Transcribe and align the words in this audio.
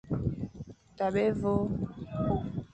Tabe 0.97 1.19
évÔ. 1.29 1.55